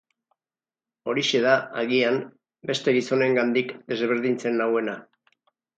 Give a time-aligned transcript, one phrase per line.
[1.13, 1.51] Horixe da,
[1.83, 2.17] agian,
[2.71, 5.03] beste gizonengandik desberdintzen nauena.